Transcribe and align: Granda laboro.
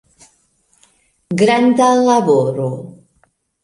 Granda 1.39 1.89
laboro. 2.07 2.69